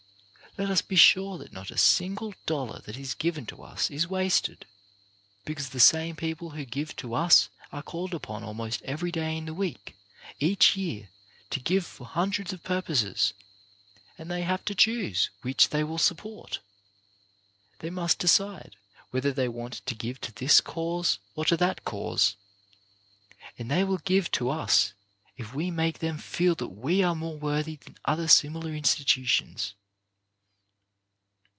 Let 0.57 0.69
us 0.69 0.81
be 0.81 0.97
sure 0.97 1.37
that 1.37 1.53
not 1.53 1.71
a 1.71 1.77
single 1.77 2.33
dollar 2.45 2.81
that 2.81 2.97
is 2.97 3.13
given 3.13 3.45
to 3.45 3.63
us 3.63 3.89
is 3.89 4.09
wasted, 4.09 4.65
because 5.45 5.69
the 5.69 5.79
same 5.79 6.17
people 6.17 6.49
who 6.49 6.65
give 6.65 6.93
to 6.97 7.13
us 7.13 7.47
are 7.71 7.81
called 7.81 8.13
upon 8.13 8.43
almost 8.43 8.81
every 8.81 9.13
day 9.13 9.37
in 9.37 9.45
the 9.45 9.53
week, 9.53 9.95
each 10.41 10.75
year, 10.75 11.07
to 11.51 11.61
give 11.61 11.85
for 11.85 12.05
hundreds 12.05 12.51
of 12.51 12.63
purposes, 12.65 13.33
and 14.17 14.29
they 14.29 14.41
have 14.41 14.65
to 14.65 14.75
choose 14.75 15.29
which 15.41 15.69
they 15.69 15.85
will 15.85 15.97
support. 15.97 16.59
They 17.79 17.89
must 17.89 18.19
decide 18.19 18.75
whether 19.11 19.31
they 19.31 19.47
want 19.47 19.75
to 19.85 19.95
give 19.95 20.19
to 20.19 20.33
this 20.33 20.59
cause, 20.59 21.17
or 21.33 21.45
to 21.45 21.55
that 21.55 21.85
cause, 21.85 22.35
and 23.57 23.71
they 23.71 23.85
will 23.85 23.99
give 23.99 24.29
to 24.31 24.49
us 24.49 24.91
if 25.37 25.53
we 25.53 25.71
make 25.71 25.99
them 25.99 26.17
feel 26.17 26.55
that 26.55 26.67
we 26.67 27.01
are 27.03 27.15
more 27.15 27.37
worthy 27.37 27.77
than 27.77 27.97
other 28.03 28.27
similar 28.27 28.73
institutions. 28.73 29.75